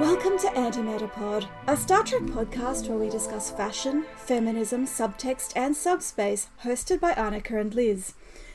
[0.00, 6.48] Welcome to Antimatterpod, a Star Trek podcast where we discuss fashion, feminism, subtext, and subspace,
[6.64, 8.14] hosted by Annika and Liz.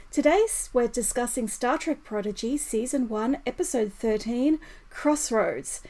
[0.09, 0.43] Today
[0.73, 4.57] we're discussing Star Trek Prodigy Season 1, Episode 13,
[4.89, 5.81] Crossroads,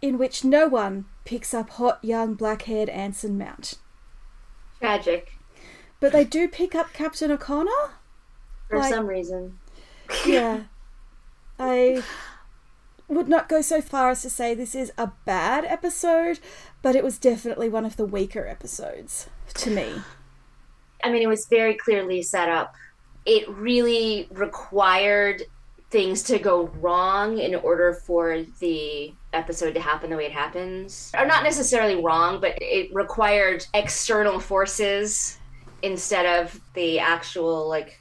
[0.00, 3.74] in which no one picks up hot young black haired Anson Mount.
[4.78, 5.32] Tragic.
[6.00, 7.90] But they do pick up Captain Okona?
[8.70, 9.58] For Like- some reason.
[10.26, 10.62] Yeah.
[11.60, 12.02] I
[13.06, 16.40] would not go so far as to say this is a bad episode,
[16.80, 19.96] but it was definitely one of the weaker episodes to me.
[21.04, 22.74] I mean, it was very clearly set up.
[23.26, 25.42] It really required
[25.90, 31.12] things to go wrong in order for the episode to happen the way it happens.
[31.18, 35.38] Or not necessarily wrong, but it required external forces
[35.82, 37.99] instead of the actual like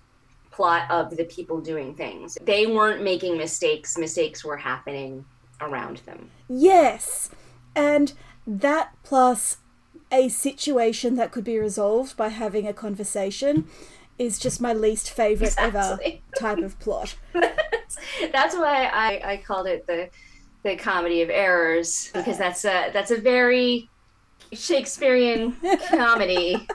[0.59, 2.37] plot of the people doing things.
[2.41, 5.23] They weren't making mistakes, mistakes were happening
[5.61, 6.29] around them.
[6.49, 7.29] Yes.
[7.77, 8.11] And
[8.45, 9.59] that plus
[10.11, 13.69] a situation that could be resolved by having a conversation
[14.17, 16.21] is just my least favorite Exactly.
[16.21, 17.15] ever type of plot.
[17.33, 20.09] that's why I, I called it the
[20.63, 23.89] the comedy of errors because that's a that's a very
[24.51, 25.55] Shakespearean
[25.89, 26.67] comedy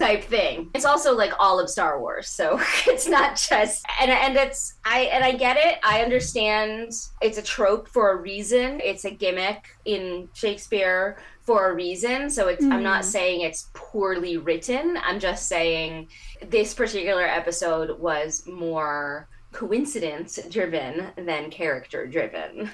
[0.00, 0.70] type thing.
[0.74, 5.02] It's also like all of Star Wars, so it's not just and and it's I
[5.14, 5.78] and I get it.
[5.84, 8.80] I understand it's a trope for a reason.
[8.82, 12.30] It's a gimmick in Shakespeare for a reason.
[12.30, 13.12] So it's I'm not Mm.
[13.16, 14.98] saying it's poorly written.
[15.04, 16.08] I'm just saying
[16.56, 22.70] this particular episode was more coincidence driven than character driven.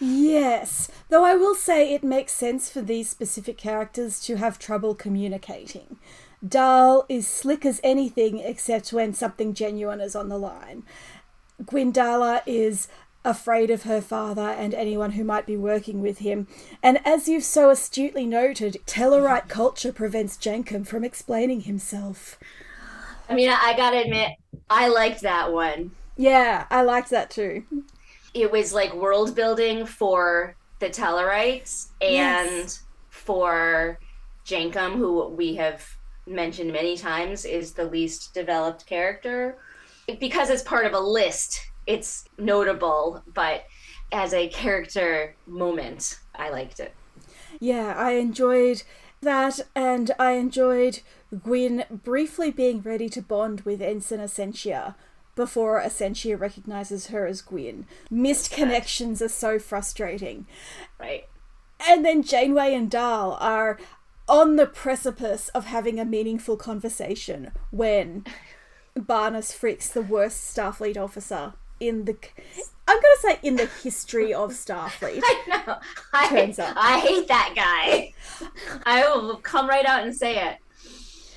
[0.00, 4.94] Yes, though I will say it makes sense for these specific characters to have trouble
[4.94, 5.96] communicating.
[6.46, 10.84] Dal is slick as anything except when something genuine is on the line.
[11.62, 12.88] Gwyndala is
[13.24, 16.46] afraid of her father and anyone who might be working with him.
[16.82, 22.38] And as you've so astutely noted, Tellarite culture prevents Jankom from explaining himself.
[23.28, 24.30] I mean, I, I gotta admit,
[24.70, 25.90] I liked that one.
[26.16, 27.64] Yeah, I liked that too.
[28.32, 32.82] It was like world building for the Tellarites and Yes.
[33.10, 33.98] for
[34.46, 35.97] Jankom, who we have
[36.28, 39.58] mentioned many times is the least developed character.
[40.20, 43.66] Because it's part of a list, it's notable, but
[44.12, 46.94] as a character moment, I liked it.
[47.60, 48.82] Yeah, I enjoyed
[49.20, 51.00] that, and I enjoyed
[51.42, 54.94] Gwyn briefly being ready to bond with Ensign Asencia
[55.34, 57.86] before Asencia recognizes her as Gwyn.
[58.10, 60.46] Missed connections are so frustrating.
[60.98, 61.28] Right.
[61.86, 63.78] And then Janeway and Dal are
[64.28, 68.24] on the precipice of having a meaningful conversation when
[68.96, 72.16] Barniss Frex's the worst Starfleet officer in the.
[72.86, 75.20] I'm to say in the history of Starfleet.
[75.24, 75.76] I know.
[76.12, 76.74] I, Turns out.
[76.76, 78.12] I hate that guy.
[78.84, 80.56] I will come right out and say it.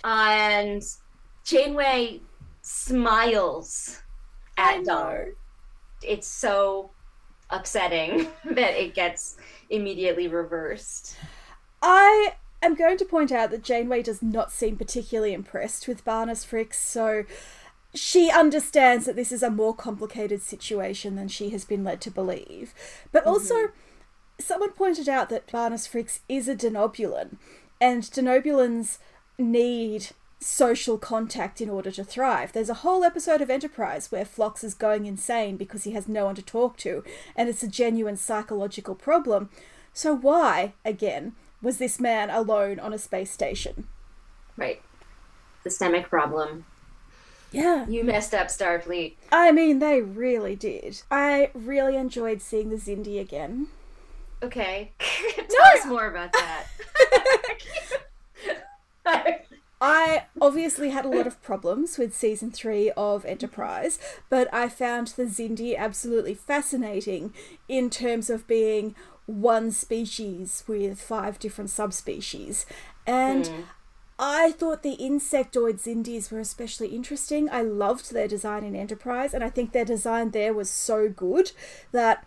[0.04, 0.82] And
[1.44, 2.22] Janeway
[2.62, 4.02] smiles
[4.58, 5.36] at know.
[6.04, 6.92] It's so
[7.50, 9.38] upsetting that it gets
[9.70, 11.16] immediately reversed.
[11.82, 16.46] I am going to point out that Janeway does not seem particularly impressed with Barniss
[16.46, 17.26] Frex, so
[17.94, 22.12] she understands that this is a more complicated situation than she has been led to
[22.12, 22.74] believe.
[23.12, 23.30] But mm-hmm.
[23.30, 23.72] also,
[24.40, 27.38] someone pointed out that Barniss Frex is a denobulan,
[27.80, 29.00] and denobulans
[29.38, 30.08] need
[30.40, 32.52] social contact in order to thrive.
[32.52, 36.26] There's a whole episode of Enterprise where Phlox is going insane because he has no
[36.26, 37.04] one to talk to,
[37.36, 39.50] and it's a genuine psychological problem.
[39.94, 43.88] So why, again, was this man alone on a space station?
[44.58, 44.82] Right.
[45.64, 46.66] Systemic problem.
[47.52, 47.88] Yeah.
[47.88, 49.16] You messed up, Starfleet.
[49.32, 51.02] I mean, they really did.
[51.12, 53.68] I really enjoyed seeing the Xindi again.
[54.42, 54.92] Okay.
[55.36, 56.66] Tell us more about that.
[59.82, 63.98] I obviously had a lot of problems with season three of Enterprise,
[64.30, 67.34] but I found the Xindi absolutely fascinating
[67.68, 72.66] in terms of being one species with five different subspecies.
[73.06, 73.62] And hmm.
[74.20, 77.50] I thought the insectoid Xindis were especially interesting.
[77.50, 81.52] I loved their design in Enterprise, and I think their design there was so good
[81.92, 82.26] that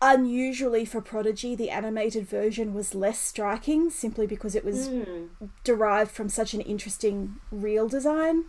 [0.00, 5.26] unusually for Prodigy, the animated version was less striking simply because it was hmm.
[5.64, 8.44] derived from such an interesting real design.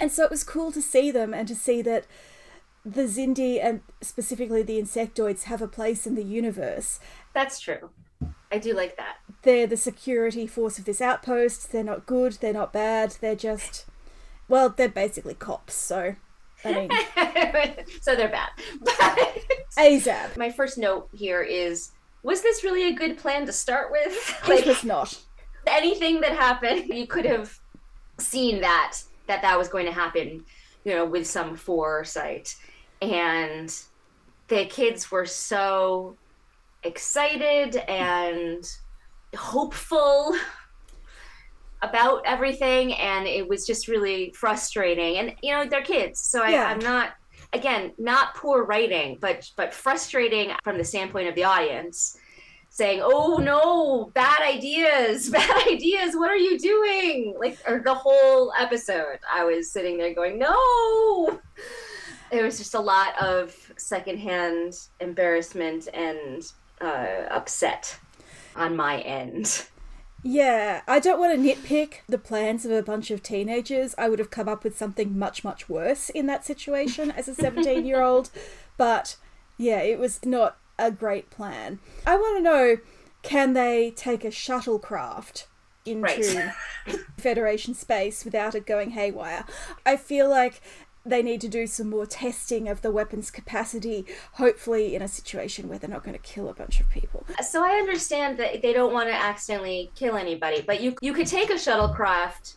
[0.00, 2.06] And so it was cool to see them and to see that
[2.84, 7.00] the Xindi and specifically the insectoids have a place in the universe.
[7.34, 7.90] That's true.
[8.50, 9.18] I do like that.
[9.42, 11.70] They're the security force of this outpost.
[11.70, 13.84] They're not good, they're not bad, they're just,
[14.48, 16.16] well, they're basically cops, so
[16.64, 16.90] I mean,
[18.00, 18.50] so they're bad.
[18.80, 19.38] But
[19.76, 20.36] ASAP.
[20.36, 21.90] my first note here is
[22.22, 24.40] was this really a good plan to start with?
[24.48, 25.16] It was not.
[25.66, 27.58] anything that happened, you could have
[28.18, 30.44] seen that that that was going to happen,
[30.84, 32.54] you know, with some foresight.
[33.02, 33.74] And
[34.48, 36.16] the kids were so
[36.82, 38.64] excited and
[39.36, 40.34] hopeful
[41.82, 46.50] about everything and it was just really frustrating and you know they're kids so I,
[46.50, 46.64] Yeah.
[46.66, 47.12] i'm not
[47.52, 52.16] again not poor writing but but frustrating from the standpoint of the audience
[52.78, 58.52] saying oh no bad ideas bad ideas what are you doing like or the whole
[58.56, 61.40] episode i was sitting there going no
[62.30, 66.42] It was just a lot of secondhand embarrassment and
[66.80, 67.98] uh, upset
[68.54, 69.66] on my end
[70.22, 73.94] Yeah, I don't want to nitpick the plans of a bunch of teenagers.
[73.96, 77.34] I would have come up with something much, much worse in that situation as a
[77.34, 78.30] 17 year old.
[78.76, 79.16] But
[79.56, 81.78] yeah, it was not a great plan.
[82.06, 82.76] I want to know
[83.22, 85.46] can they take a shuttlecraft
[85.84, 86.56] into Right.
[87.18, 89.44] Federation space without it going haywire?
[89.84, 90.60] I feel like
[91.04, 95.68] they need to do some more testing of the weapon's capacity, hopefully, in a situation
[95.68, 97.24] where they're not going to kill a bunch of people.
[97.48, 101.26] so I understand that they don't want to accidentally kill anybody, but you you could
[101.26, 102.56] take a shuttlecraft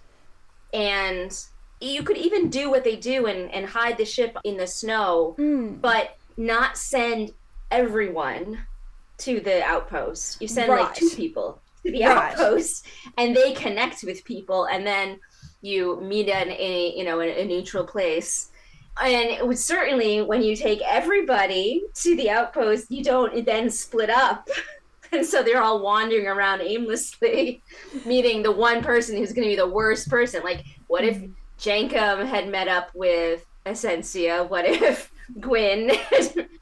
[0.74, 1.46] and
[1.80, 5.36] you could even do what they do and, and hide the ship in the snow,
[5.40, 5.82] Mm.
[5.82, 7.32] but not send
[7.72, 8.60] everyone
[9.20, 10.42] to the outpost.
[10.42, 12.34] You send like two people to the Right.
[12.34, 12.86] outpost
[13.18, 15.20] and they connect with people and then
[15.62, 18.50] you meet in a you know in a neutral place.
[19.02, 24.10] And it would certainly when you take everybody to the outpost, you don't then split
[24.10, 24.48] up.
[25.14, 27.62] And so they're all wandering around aimlessly,
[28.06, 30.42] meeting the one person who's going to be the worst person.
[30.42, 31.34] Like, what if mm-hmm.
[31.60, 34.50] Jankom had met up with Asencia?
[34.50, 35.92] What if Gwyn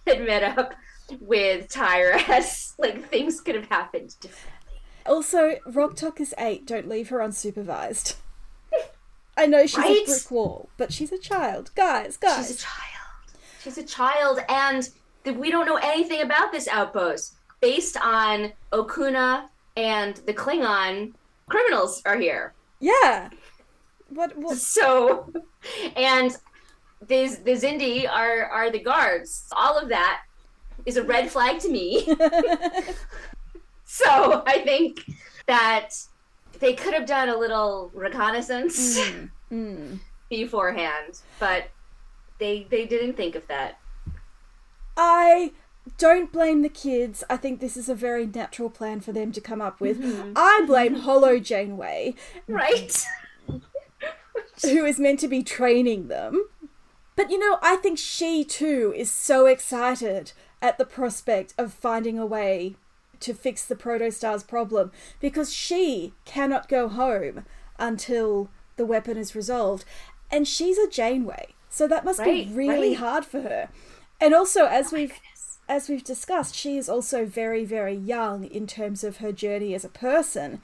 [0.08, 0.74] had met up
[1.20, 2.74] with Tysess?
[2.80, 4.80] Like, things could have happened differently.
[5.06, 6.66] Also, Rok-Tahk is eight.
[6.66, 8.16] Don't leave her unsupervised.
[9.36, 10.02] I know she's Right?
[10.04, 11.72] a brick wall, but she's a child.
[11.76, 12.48] Guys, guys.
[12.48, 13.42] She's a child.
[13.64, 14.90] She's a child, and
[15.38, 17.36] we don't know anything about this outpost.
[17.62, 21.14] Based on Okona and the Klingon,
[21.50, 22.54] criminals are here.
[22.80, 23.30] yeah.
[24.10, 24.36] What?
[24.38, 24.58] what?
[24.58, 25.32] So,
[25.96, 26.36] and
[27.06, 29.48] these the Xindi are are the guards.
[29.56, 30.22] All of that
[30.86, 32.06] is a red flag to me.
[33.86, 35.06] so I think
[35.48, 35.92] that
[36.60, 40.00] they could have done a little reconnaissance Mm, mm.
[40.30, 41.70] beforehand, but
[42.40, 43.80] they they didn't think of that.
[44.98, 45.54] I
[45.98, 47.24] don't blame the kids.
[47.30, 50.02] I think this is a very natural plan for them to come up with.
[50.02, 50.34] Mm-hmm.
[50.36, 52.16] I blame Holo Janeway,
[52.48, 53.06] Right?
[54.62, 56.48] who is meant to be training them.
[57.16, 62.18] But you know, I think she too is so excited at the prospect of finding
[62.20, 62.76] a way
[63.22, 67.46] to fix the Protostar's problem because she cannot go home
[67.78, 69.86] until the weapon is resolved.
[70.32, 71.48] And she's a Janeway.
[71.70, 72.98] So that must Right, be really right.
[72.98, 73.70] hard for her.
[74.22, 75.58] And also as oh we've Goodness.
[75.68, 79.84] as we've discussed, she is also very, very young in terms of her journey as
[79.86, 80.62] a person.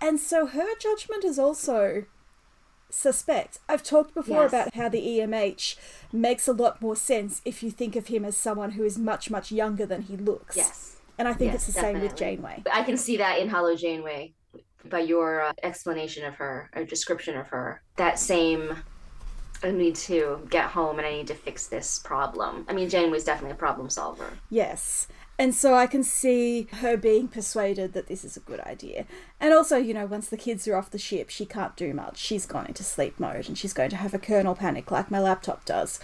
[0.00, 2.04] And so her judgment is also
[2.96, 3.58] suspect.
[3.68, 4.50] I've talked before Yes.
[4.50, 5.76] about how the EMH
[6.12, 9.30] makes a lot more sense if you think of him as someone who is much,
[9.30, 10.56] much younger than he looks.
[10.56, 10.96] Yes.
[11.18, 12.16] And I think Yes, it's the same with.
[12.16, 12.62] Janeway.
[12.72, 14.32] I can see that in Holo Janeway
[14.88, 17.82] by your uh, explanation of her or description of her.
[17.96, 18.76] That same
[19.62, 22.66] I need to get home and I need to fix this problem.
[22.68, 24.30] I mean, Janeway's definitely a problem solver.
[24.50, 25.08] Yes.
[25.38, 29.04] And so I can see her being persuaded that this is a good idea.
[29.38, 32.16] And also, you know, once the kids are off the ship, she can't do much.
[32.18, 35.20] She's gone into sleep mode and she's going to have a kernel panic like my
[35.20, 36.00] laptop does.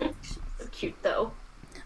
[0.00, 1.32] So cute though.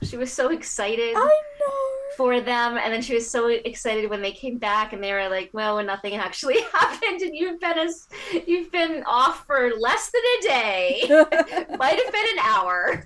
[0.03, 2.15] She was so excited I know.
[2.17, 5.29] for them, and then she was so excited when they came back, and they were
[5.29, 8.09] like, "Well, nothing actually happened, and you've been as
[8.47, 11.03] you've been off for less than a day,
[11.79, 13.05] might have been an hour."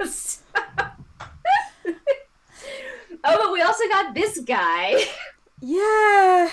[0.00, 0.10] oh,
[3.24, 5.04] Oh, but we also got this guy.
[5.60, 6.50] Yeah.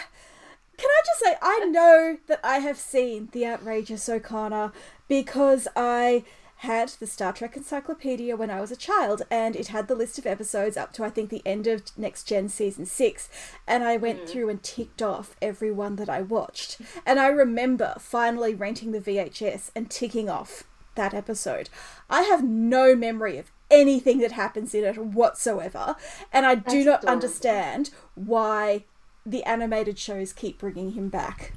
[0.78, 4.74] Can I just say, I know that I have seen The Outrageous Okona
[5.08, 6.24] because I
[6.58, 10.18] had the Star Trek Encyclopedia when I was a child, and it had the list
[10.18, 13.30] of episodes up to I think the end of Next Gen Season 6.
[13.68, 14.28] And I went mm-hmm.
[14.28, 16.82] through and ticked off every one that I watched.
[17.06, 20.64] And I remember finally renting the VHS and ticking off
[20.96, 21.70] that episode.
[22.10, 25.96] I have no memory of anything that happens in it whatsoever,
[26.32, 27.10] and I do That's not adorable.
[27.10, 28.86] understand why
[29.26, 31.54] the animated shows keep bringing him back.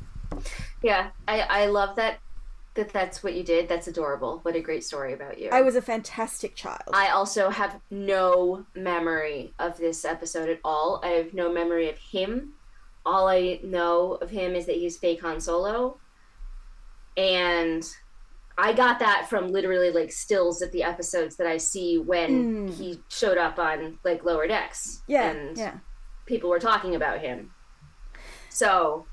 [0.82, 2.18] Yeah, I, I love that
[2.74, 3.68] that that's what you did.
[3.68, 4.38] That's adorable.
[4.42, 5.48] What a great story about you.
[5.50, 6.90] I was a fantastic child.
[6.92, 11.00] I also have no memory of this episode at all.
[11.02, 12.52] I have no memory of him.
[13.04, 15.98] All I know of him is that he's fake Han Solo.
[17.16, 17.84] And
[18.58, 22.74] I got that from literally like stills of the episodes that I see when Mm.
[22.76, 25.02] he showed up on like lower decks.
[25.06, 25.78] yeah, And yeah.
[26.26, 27.52] people were talking about him.
[28.50, 29.06] So,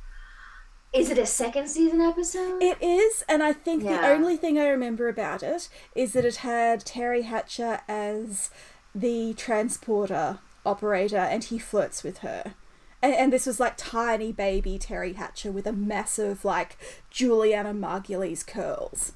[0.93, 2.61] is it a second season episode?
[2.61, 6.37] It is, and I think the only thing I remember about it is that it
[6.37, 8.49] had Teri Hatcher as
[8.95, 12.55] the transporter operator, and he flirts with her.
[13.01, 16.77] And, and this was like tiny baby Teri Hatcher with a massive, like,
[17.11, 19.13] Julianna Margulies curls.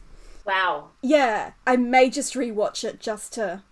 [0.52, 0.90] Wow.
[1.02, 3.64] Yeah, I may just rewatch it just to.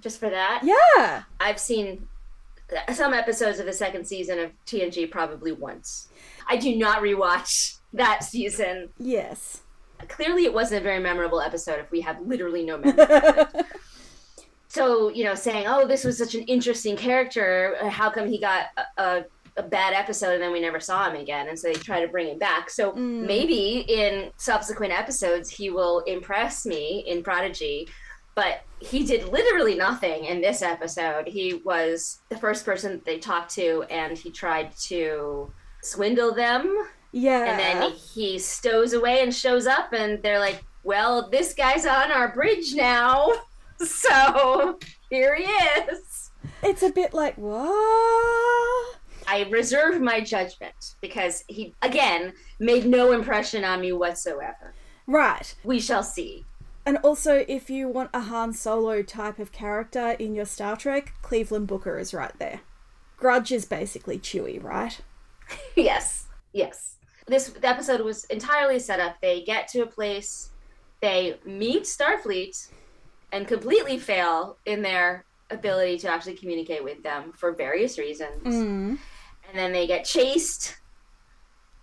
[0.00, 0.62] Just for that?
[0.64, 1.22] Yeah!
[1.40, 2.08] I've seen
[2.92, 6.08] some episodes of the second season of TNG probably once.
[6.48, 8.90] I do not rewatch that season.
[8.98, 9.62] Yes.
[10.08, 13.02] Clearly, it wasn't a very memorable episode if we have literally no memory.
[13.02, 13.10] of
[13.54, 13.66] it.
[14.68, 18.66] so, you know, saying, oh, this was such an interesting character, how come he got
[18.76, 19.24] a, a,
[19.56, 21.48] a bad episode and then we never saw him again?
[21.48, 22.68] And so they try to bring him back.
[22.70, 23.26] So Mm.
[23.26, 27.88] maybe in subsequent episodes, he will impress me in Prodigy.
[28.34, 31.26] But he did literally nothing in this episode.
[31.26, 35.50] He was the first person that they talked to, and he tried to
[35.82, 36.76] swindle them
[37.12, 37.44] Yeah.
[37.44, 42.10] and then he stows away and shows up and they're like well this guy's on
[42.12, 43.32] our bridge now
[43.84, 44.78] so
[45.10, 46.30] here he is
[46.62, 48.96] It's a bit like, what?
[49.26, 54.72] I reserve my judgment because he again made no impression on me whatsoever
[55.06, 55.54] Right.
[55.64, 56.44] we shall see
[56.84, 61.14] And also, if you want a Han Solo type of character in your Star Trek,
[61.20, 62.60] Cleveland Booker is right there.
[63.16, 65.00] Grudge is basically Chewie, right?
[65.76, 70.50] yes yes this episode was entirely set up they get to a place
[71.00, 72.68] they meet starfleet
[73.32, 78.98] and completely fail in their ability to actually communicate with them for various reasons Mm.
[79.48, 80.76] And then they get chased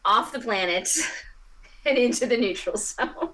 [0.05, 0.89] off the planet
[1.86, 3.29] and into the neutral zone.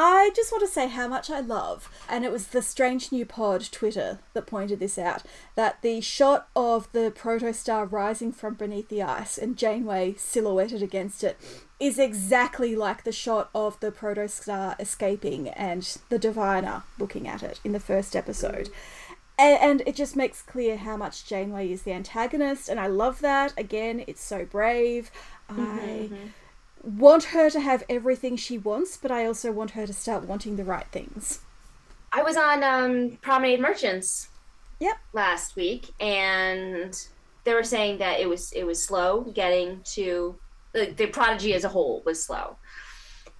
[0.00, 3.26] I just want to say how much I love, and it was the Strange New
[3.26, 5.24] Pod Twitter that pointed this out,
[5.56, 11.24] that the shot of the protostar rising from beneath the ice and Janeway silhouetted against
[11.24, 11.36] it
[11.80, 17.58] is exactly like the shot of the protostar escaping and the diviner looking at it
[17.64, 18.68] in the first episode.
[18.68, 19.07] A-
[19.38, 23.54] And it just makes clear how much Janeway is the antagonist, and I love that.
[23.56, 25.12] Again, it's so brave.
[25.48, 26.10] I
[26.82, 30.56] want her to have everything she wants, but I also want her to start wanting
[30.56, 31.40] the right things.
[32.12, 34.28] I was on um, Promenade Merchants
[34.80, 34.96] Yep.
[35.12, 36.94] last week, and
[37.44, 40.36] they were saying that it was it was slow getting to
[40.72, 42.56] the, the prodigy as a whole was slow,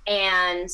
[0.06, 0.68] and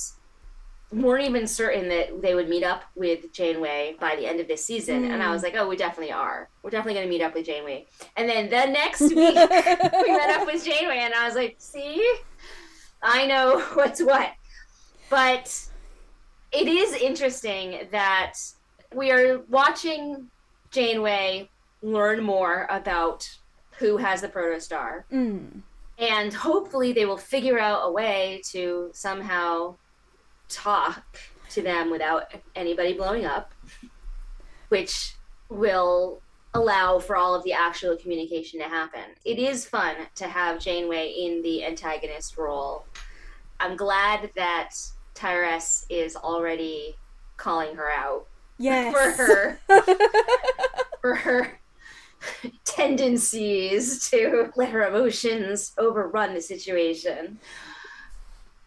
[0.93, 4.65] weren't even certain that they would meet up with Janeway by the end of this
[4.65, 5.11] season.
[5.11, 6.49] And I was like, oh, we definitely are.
[6.63, 7.87] We're definitely going to meet up with Janeway.
[8.17, 12.15] And then the next week, we met up with Janeway, and I was like, see,
[13.03, 14.33] I know what's what.
[15.11, 15.69] But
[16.53, 18.35] it is interesting that
[18.95, 20.29] we are watching
[20.71, 21.51] Janeway
[21.83, 23.29] learn more about
[23.79, 25.05] who has the protostar.
[25.13, 25.63] Mm.
[25.99, 29.77] And hopefully they will figure out a way to somehow
[30.49, 31.03] talk
[31.51, 33.53] to them without anybody blowing up,
[34.69, 35.15] which
[35.49, 36.21] will
[36.55, 39.03] allow for all of the actual communication to happen.
[39.25, 42.85] It is fun to have Janeway in the antagonist role.
[43.61, 44.71] I'm glad that
[45.15, 46.97] Tysess is already
[47.37, 48.27] calling her out
[48.59, 48.95] Yes.
[49.17, 49.61] for her
[51.01, 51.59] for her
[52.65, 57.39] tendencies to let her emotions overrun the situation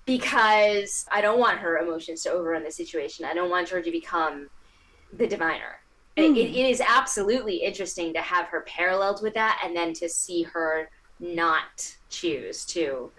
[0.07, 3.25] because I don't want her emotions to overrun the situation.
[3.25, 4.49] I don't want her to become
[5.13, 5.81] the diviner.
[6.17, 6.35] Mm.
[6.35, 10.41] It, it is absolutely interesting to have her paralleled with that and then to see
[10.43, 13.11] her not choose to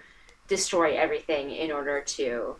[0.48, 2.56] destroy everything in order to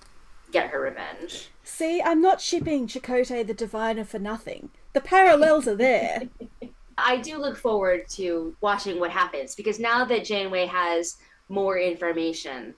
[0.53, 1.49] get her revenge.
[1.65, 4.71] See, I'm not shipping Chakotay the Diviner for nothing.
[4.93, 6.23] The parallels are there.
[6.99, 11.17] I do look forward to watching what happens because now that Janeway has
[11.49, 12.75] more information,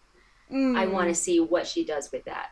[0.51, 0.91] I mm.
[0.91, 2.51] want to see what she does with that.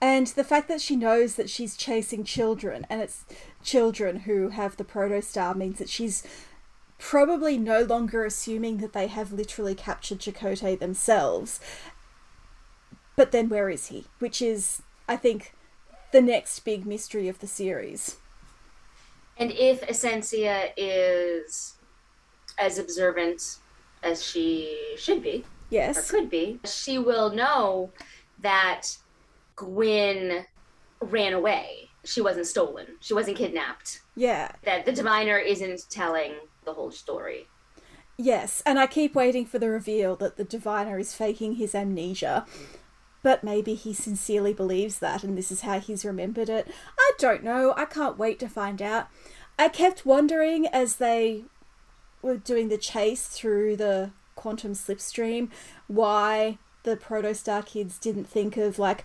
[0.00, 3.24] And the fact that she knows that she's chasing children, and it's
[3.62, 6.26] children who have the protostar, means that she's
[6.98, 11.60] probably no longer assuming that they have literally captured Chakotay themselves.
[13.16, 14.06] But then where is he?
[14.18, 15.52] Which is, I think,
[16.12, 18.16] the next big mystery of the series.
[19.36, 21.76] And if Asencia is
[22.58, 23.58] as observant
[24.02, 26.10] as she should be or Yes.
[26.10, 27.90] could be, she will know
[28.40, 28.96] that
[29.56, 30.46] Gwyn
[31.00, 31.90] ran away.
[32.04, 32.96] She wasn't stolen.
[33.00, 34.00] She wasn't kidnapped.
[34.16, 34.52] Yeah.
[34.64, 37.46] That the diviner isn't telling the whole story.
[38.18, 42.46] Yes, and I keep waiting for the reveal that the diviner is faking his amnesia.
[43.22, 46.68] But maybe he sincerely believes that and this is how he's remembered it.
[46.98, 47.72] I don't know.
[47.76, 49.08] I can't wait to find out.
[49.58, 51.44] I kept wondering as they
[52.20, 54.10] were doing the chase through the
[54.42, 55.48] quantum slipstream
[55.86, 59.04] why the protostar kids didn't think of like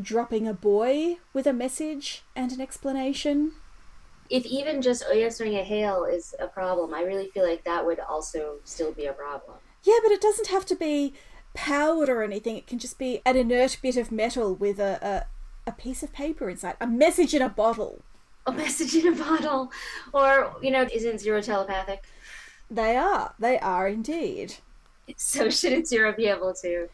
[0.00, 3.52] dropping a buoy with a message and an explanation?
[4.28, 7.86] If even just oh, answering a hail is a problem i really feel like that
[7.86, 9.56] would also still be a problem.
[9.82, 11.14] Yeah but it doesn't have to be
[11.54, 12.56] powered or anything.
[12.56, 15.26] It can just be an inert bit of metal with a,
[15.66, 16.76] a, a piece of paper inside.
[16.80, 18.02] A message in a bottle.
[18.46, 19.72] A message in a bottle.
[20.12, 22.04] Or you know isn't zero telepathic
[22.70, 24.56] they are they are indeed
[25.16, 26.88] so shouldn't zero be able to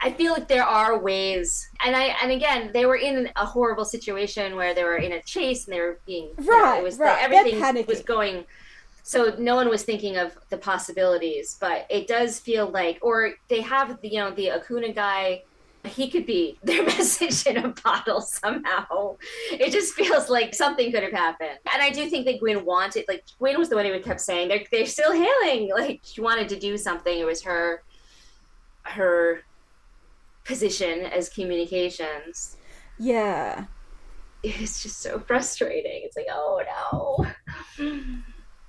[0.00, 3.84] I feel like there are ways, and I and again, they were in a horrible
[3.84, 6.76] situation where they were in a chase and they were being right.
[6.76, 7.18] Know, it was right.
[7.20, 8.44] everything was going,
[9.02, 11.56] so no one was thinking of the possibilities.
[11.60, 15.42] But it does feel like, or they have the you know the Okona guy.
[15.88, 19.16] He could be their message in a bottle somehow.
[19.50, 21.58] It just feels like something could have happened.
[21.72, 24.48] And I do think that Gwen wanted, like, Gwen was the one who kept saying,
[24.48, 25.70] they're, they're still hailing.
[25.78, 27.18] Like, she wanted to do something.
[27.18, 27.84] It was her,
[28.82, 29.44] her
[30.44, 32.56] position as communications.
[32.98, 33.66] Yeah.
[34.42, 36.02] It's just so frustrating.
[36.04, 36.62] It's like, oh
[37.78, 37.86] no.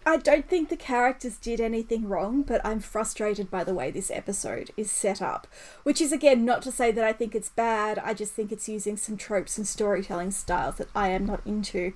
[0.05, 4.09] I don't think the characters did anything wrong, but I'm frustrated by the way this
[4.09, 5.45] episode is set up.
[5.83, 8.69] Which is, again, not to say that I think it's bad, I just think it's
[8.69, 11.93] using some tropes and storytelling styles that I am not into.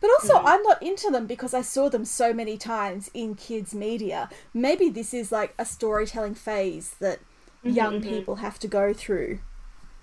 [0.00, 0.42] But also, mm.
[0.44, 4.30] I'm not into them because I saw them so many times in kids' media.
[4.54, 7.18] Maybe this is like a storytelling phase that
[7.64, 8.08] mm-hmm, young mm-hmm.
[8.08, 9.40] people have to go through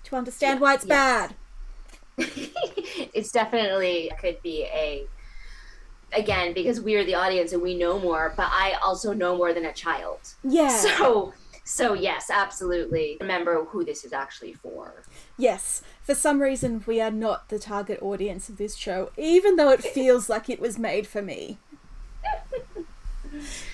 [0.04, 1.34] to understand yeah, why it's bad.
[2.18, 5.06] it's definitely could be a
[6.12, 9.66] again because we're the audience and we know more but i also know more than
[9.66, 10.20] a child.
[10.42, 10.68] Yeah.
[10.68, 15.02] So so yes absolutely remember who this is actually for.
[15.36, 15.82] Yes.
[16.02, 19.82] For some reason we are not the target audience of this show even though it
[19.82, 21.58] feels like it was made for me.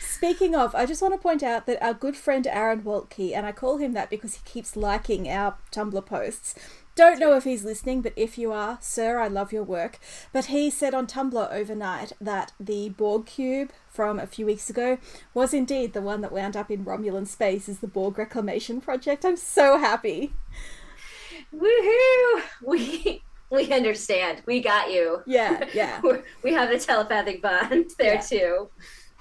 [0.01, 3.45] Speaking of, I just want to point out that our good friend Aaron Waltke, and
[3.45, 6.55] I call him that because he keeps liking our Tumblr posts.
[6.97, 9.99] Don't know if he's listening, but if you are, sir, I love your work.
[10.33, 14.99] But he said on Tumblr overnight that the Borg cube from a few weeks ago
[15.33, 19.25] was indeed the one that wound up in Romulan space as the Borg Reclamation Project.
[19.25, 20.33] I'm so happy.
[21.55, 22.43] Woohoo!
[22.67, 24.43] We we understand.
[24.47, 25.23] We got you.
[25.27, 26.01] Yeah, yeah.
[26.43, 28.21] we have the telepathic bond there yeah.
[28.21, 28.69] too.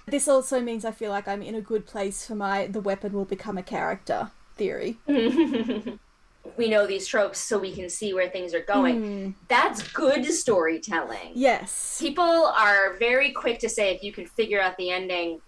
[0.07, 3.13] This also means I feel like I'm in a good place for my the weapon
[3.13, 4.97] will become a character theory.
[6.58, 9.01] we know these tropes so we can see where things are going.
[9.01, 9.34] Mm.
[9.47, 11.32] That's good storytelling.
[11.34, 11.97] Yes.
[11.99, 15.41] People are very quick to say if you can figure out the ending,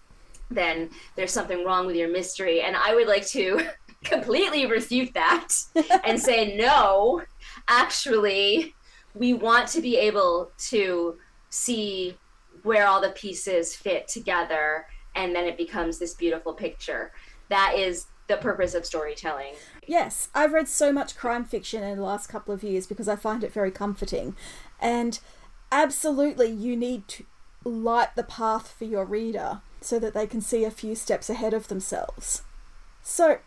[0.50, 2.62] then there's something wrong with your mystery.
[2.62, 3.68] And I would like to
[4.04, 5.50] completely refute that
[6.06, 7.24] and say, no,
[7.68, 8.74] actually,
[9.14, 11.18] we want to be able to
[11.50, 12.18] see
[12.64, 17.12] where all the pieces fit together and then it becomes this beautiful picture.
[17.50, 19.56] That is the purpose of storytelling.
[19.88, 23.16] Yes, I've read so much crime fiction in the last couple of years because I
[23.16, 24.36] find it very comforting.
[24.80, 25.20] And
[25.72, 27.26] absolutely, you need to
[27.64, 31.54] light the path for your reader so that they can see a few steps ahead
[31.54, 32.44] of themselves.
[33.02, 33.40] So,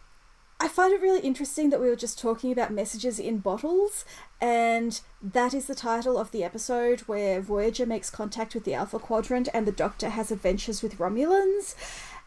[0.60, 4.04] I find it really interesting that we were just talking about messages in bottles,
[4.40, 8.98] and that is the title of the episode where Voyager makes contact with the Alpha
[8.98, 11.76] Quadrant and the Doctor has adventures with Romulans.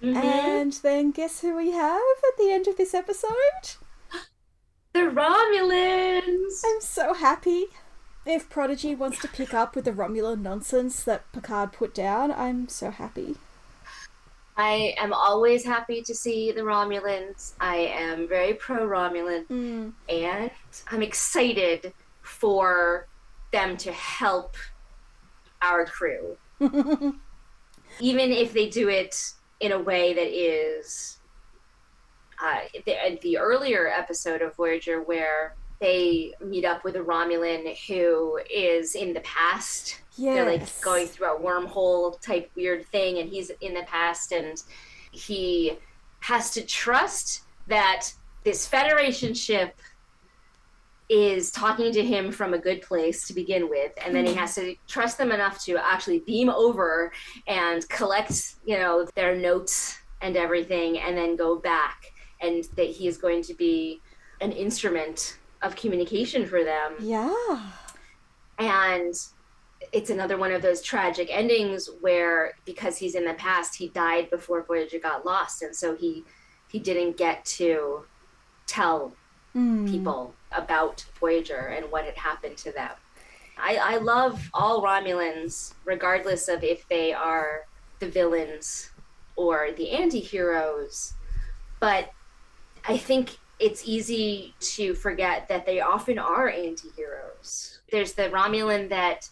[0.01, 0.17] Mm-hmm.
[0.17, 3.31] And then guess who we have at the end of this episode?
[4.93, 6.61] The Romulans!
[6.65, 7.67] I'm so happy.
[8.25, 12.67] If Prodigy wants to pick up with the Romulan nonsense that Picard put down, I'm
[12.67, 13.37] so happy.
[14.57, 17.53] I am always happy to see the Romulans.
[17.59, 19.47] I am very pro Romulan.
[19.47, 19.93] Mm.
[20.09, 20.51] And
[20.91, 23.07] I'm excited for
[23.51, 24.55] them to help
[25.61, 26.37] our crew.
[26.59, 29.15] Even if they do it
[29.61, 31.19] in a way that is
[32.43, 38.39] uh, the, the earlier episode of Voyager where they meet up with a Romulan who
[38.53, 40.01] is in the past.
[40.17, 40.35] Yes.
[40.35, 44.61] They're like going through a wormhole type weird thing, and he's in the past, and
[45.11, 45.77] he
[46.19, 48.11] has to trust that
[48.43, 49.75] this Federation ship
[51.13, 54.55] is talking to him from a good place to begin with and then he has
[54.55, 57.11] to trust them enough to actually beam over
[57.47, 62.05] and collect you know their notes and everything and then go back
[62.39, 63.99] and that he is going to be
[64.39, 66.93] an instrument of communication for them.
[66.99, 67.71] Yeah.
[68.57, 69.13] And
[69.91, 74.29] it's another one of those tragic endings where because he's in the past, he died
[74.29, 76.23] before Voyager got lost, and so he
[76.69, 78.05] he didn't get to
[78.65, 79.13] tell
[79.53, 79.91] Mm.
[79.91, 82.91] people about Voyager and what had happened to them.
[83.57, 87.65] I, I love all Romulans, regardless of if they are
[87.99, 88.89] the villains
[89.35, 91.13] or the anti heroes,
[91.79, 92.11] but
[92.87, 97.79] I think it's easy to forget that they often are anti heroes.
[97.91, 99.29] There's the Romulan that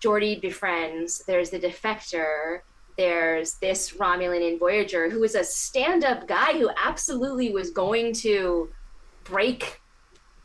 [0.00, 2.60] Geordi befriends, there's the defector,
[2.96, 8.12] there's this Romulan in Voyager who is a stand up guy who absolutely was going
[8.14, 8.68] to
[9.24, 9.80] break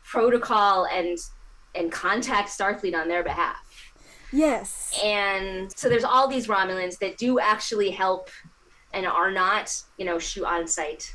[0.06, 1.18] protocol and
[1.74, 3.92] and contact Starfleet on their behalf.
[4.32, 4.98] Yes.
[5.04, 8.30] And so there's all these Romulans that do actually help
[8.94, 11.14] and are not, you know, shoot on sight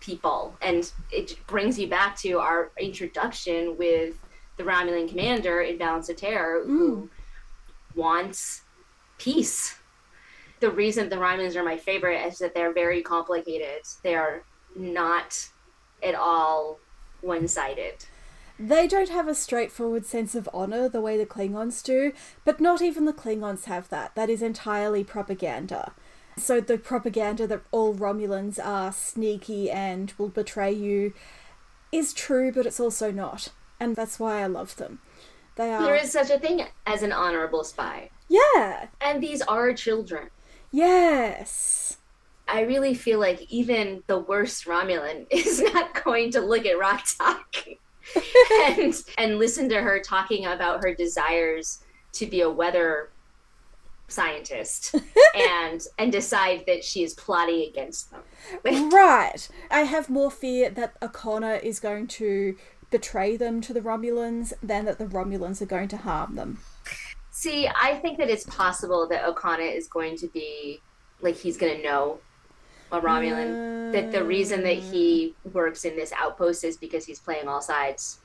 [0.00, 0.56] people.
[0.62, 4.14] And it brings you back to our introduction with
[4.56, 7.96] the Romulan commander in Balance of Terror who mm.
[7.96, 8.62] wants
[9.18, 9.76] peace.
[10.60, 13.82] The reason the Romulans are my favorite is that they're very complicated.
[14.02, 14.44] They are
[14.76, 15.48] not
[16.02, 16.78] at all
[17.24, 18.06] one sided.
[18.58, 22.12] They don't have a straightforward sense of honor the way the Klingons do,
[22.44, 24.14] but not even the Klingons have that.
[24.14, 25.92] That is entirely propaganda.
[26.36, 31.12] So the propaganda that all Romulans are sneaky and will betray you
[31.90, 33.48] is true, but it's also not.
[33.80, 35.00] And that's why I love them.
[35.56, 35.82] They are.
[35.82, 38.10] There is such a thing as an honorable spy.
[38.28, 38.86] Yeah.
[39.00, 40.30] And these are children.
[40.72, 41.98] Yes.
[42.46, 47.78] I really feel like even the worst Romulan is not going to look at Rok-Tahk
[48.68, 53.10] and and listen to her talking about her desires to be a weather
[54.08, 54.94] scientist
[55.34, 58.90] and and decide that she is plotting against them.
[58.90, 59.48] right.
[59.70, 62.56] I have more fear that Okona is going to
[62.90, 66.60] betray them to the Romulans than that the Romulans are going to harm them.
[67.30, 70.80] See, I think that it's possible that Okona is going to be
[71.20, 72.20] like he's going to know
[72.92, 73.92] a Romulan.
[73.92, 78.20] that the reason that he works in this outpost is because he's playing all sides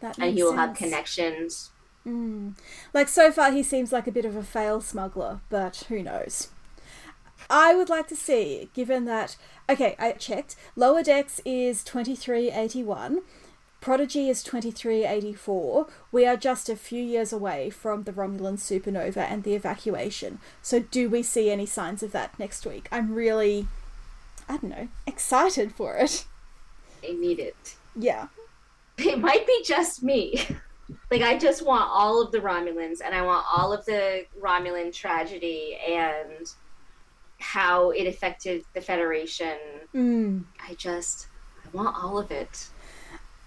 [0.00, 1.70] That and he will have connections.
[2.06, 2.54] Mm.
[2.92, 6.48] Like so far, he seems like a bit of a fail smuggler, but who knows?
[7.48, 9.36] I would like to see, given that.
[9.68, 10.56] Okay, I checked.
[10.76, 13.22] Lower Decks is 2381,
[13.82, 15.88] Prodigy is 2384.
[16.12, 20.38] We are just a few years away from the Romulan supernova and the evacuation.
[20.62, 22.86] So, do we see any signs of that next week?
[22.92, 23.66] I'm really,
[24.48, 26.26] I don't know, excited for it.
[27.02, 27.76] They need it.
[27.96, 28.28] Yeah.
[28.98, 30.46] It might be just me.
[31.10, 34.94] like I just want all of the Romulans and I want all of the Romulan
[34.94, 36.52] tragedy and
[37.38, 39.58] how it affected the Federation.
[39.94, 40.44] Mm.
[40.66, 41.28] I just
[41.64, 42.68] I want all of it.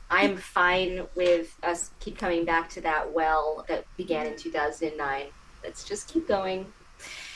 [0.10, 5.25] I'm fine with us keep coming back to that well that began in 2009.
[5.63, 6.71] Let's just keep going.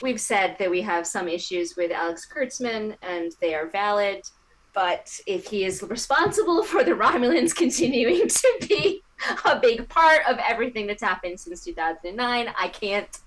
[0.02, 4.22] We've said that we have some issues with Alex Kurtzman and they are valid,
[4.74, 9.04] but if he is responsible for the Romulans continuing to be
[9.46, 13.20] a big part of everything that's happened since 2009, I can't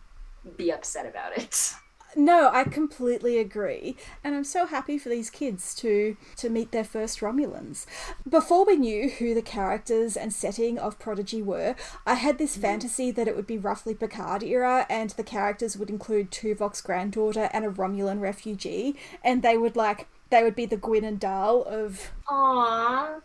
[0.56, 1.74] be upset about it.
[2.14, 6.84] No, I completely agree, and I'm so happy for these kids to to meet their
[6.84, 7.86] first Romulans.
[8.28, 11.74] Before we knew who the characters and setting of Prodigy were,
[12.06, 12.62] I had this mm-hmm.
[12.62, 17.48] fantasy that it would be roughly Picard era, and the characters would include Tuvok's granddaughter
[17.52, 18.94] and a Romulan refugee,
[19.24, 22.10] and they would like they would be the Gwyn and Dal of.
[22.28, 23.22] Aww,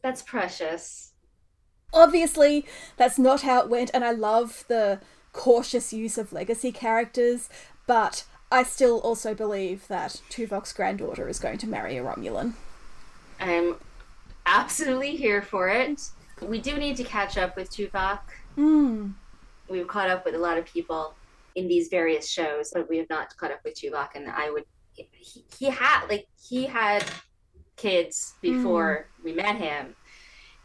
[0.00, 1.12] that's precious.
[1.92, 5.00] Obviously, that's not how it went, and I love the
[5.32, 7.48] cautious use of legacy characters,
[7.88, 12.52] but I still also believe that Tuvok's granddaughter is going to marry a Romulan.
[13.40, 13.76] I'm
[14.46, 16.10] absolutely here for it.
[16.40, 18.20] We do need to catch up with Tuvok.
[18.56, 19.14] Mm.
[19.68, 21.14] We've caught up with a lot of people
[21.56, 24.10] in these various shows, but we have not caught up with Tuvok.
[24.14, 27.04] And I would, he, he had like he had
[27.76, 29.94] kids before we met him,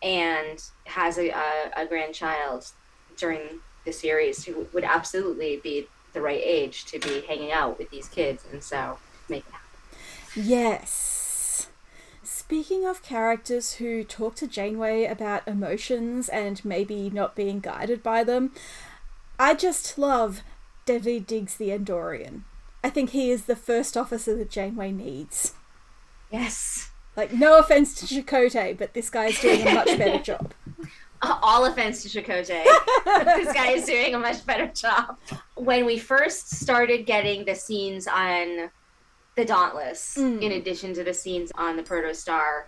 [0.01, 2.65] and has a, a, a grandchild
[3.17, 3.41] during
[3.85, 8.07] the series who would absolutely be the right age to be hanging out with these
[8.07, 8.43] kids.
[8.51, 8.97] And so
[9.29, 10.49] make it happen.
[10.49, 11.67] Yes.
[12.23, 18.23] Speaking of characters who talk to Janeway about emotions and maybe not being guided by
[18.23, 18.51] them,
[19.39, 20.41] I just love
[20.85, 22.43] Daveed Diggs the Andorian.
[22.83, 25.53] I think he is the first officer that Janeway needs.
[26.31, 26.91] Yes.
[27.15, 30.53] Like, no offense to Chakotay, but this guy's doing a much better job.
[31.41, 32.63] all offense to Chakotay.
[33.35, 35.17] this guy is doing a much better job.
[35.55, 38.69] When we first started getting the scenes on
[39.35, 40.41] the Dauntless, Mm.
[40.41, 42.65] in addition to the scenes on the Protostar,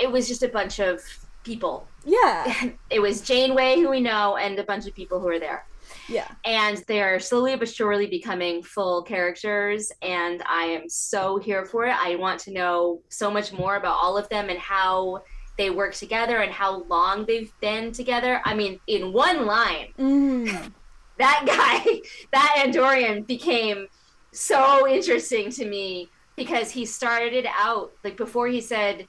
[0.00, 1.00] it was just a bunch of
[1.44, 1.86] people.
[2.04, 2.70] Yeah.
[2.90, 5.66] It was Janeway, who we know, and a bunch of people who are there.
[6.08, 6.28] Yeah.
[6.44, 11.94] And they're slowly but surely becoming full characters, and I am so here for it.
[11.98, 15.22] I want to know so much more about all of them and how
[15.58, 18.40] they work together and how long they've been together.
[18.44, 20.72] I mean, in one line, Mm.
[21.18, 22.00] that guy,
[22.32, 23.88] that Andorian became
[24.32, 29.06] so interesting to me because he started out like before he said,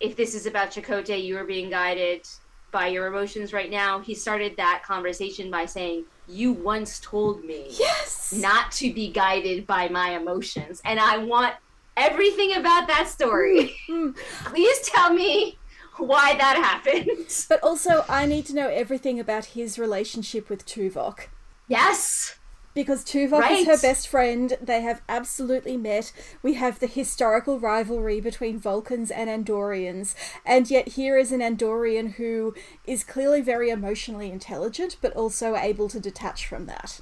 [0.00, 2.26] if this is about Chakotay, you are being guided
[2.72, 4.00] by your emotions right now.
[4.00, 8.32] He started that conversation by saying, You once told me Yes.
[8.32, 10.80] not to be guided by my emotions.
[10.84, 11.54] And I want
[11.96, 13.76] everything about that story.
[13.88, 14.16] Mm.
[14.46, 15.58] Please tell me
[16.02, 17.28] why that happened.
[17.48, 21.28] But also, I need to know everything about his relationship with Tuvok.
[21.68, 22.36] Yes.
[22.74, 23.60] Because Tuvok Right.
[23.60, 24.56] is her best friend.
[24.60, 26.12] They have absolutely met.
[26.42, 30.14] We have the historical rivalry between Vulcans and Andorians.
[30.46, 32.54] And yet, here is an Andorian who
[32.86, 37.00] is clearly very emotionally intelligent, but also able to detach from that.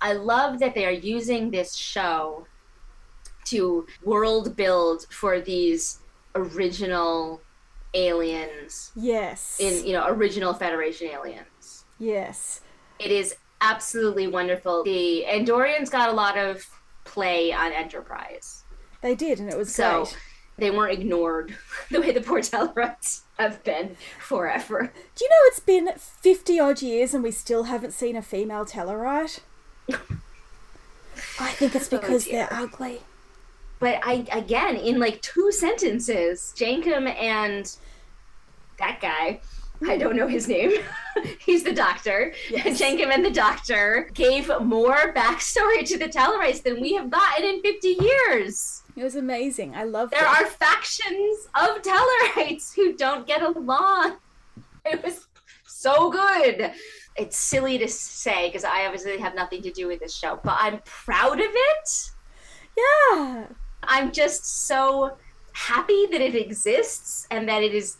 [0.00, 2.46] I love that they are using this show
[3.46, 5.98] to world build for these
[6.34, 7.42] original
[7.94, 9.56] aliens Yes.
[9.60, 11.84] in you know original Federation aliens.
[11.98, 12.60] Yes.
[12.98, 14.84] It is absolutely wonderful.
[14.84, 16.66] The Andorians got a lot of
[17.04, 18.62] play on Enterprise,
[19.02, 20.16] They did, and it was so great.
[20.58, 21.56] they weren't ignored
[21.90, 24.92] the way the poor Tellarites have been forever.
[25.16, 28.64] Do you know it's been 50 odd years and we still haven't seen a female
[28.64, 29.40] Tellarite?
[31.40, 32.46] I think it's oh, because dear.
[32.50, 33.00] they're ugly.
[33.80, 37.74] But I again in like two sentences, Jankom and
[38.78, 39.40] that guy,
[39.86, 40.72] I don't know his name.
[41.40, 42.32] He's the doctor.
[42.50, 42.78] Yes.
[42.80, 47.62] Jankom and the doctor gave more backstory to the Tellarites than we have gotten in
[47.62, 48.82] 50 years.
[48.96, 49.74] It was amazing.
[49.74, 50.26] I loved There it.
[50.28, 54.16] are factions of Tellarites who don't get along.
[54.86, 55.26] It was
[55.66, 56.72] so good.
[57.14, 60.56] It's silly to say because I obviously have nothing to do with this show, but
[60.58, 62.10] I'm proud of it.
[62.78, 63.44] Yeah.
[63.82, 65.16] I'm just so
[65.52, 67.98] happy that it exists and that it is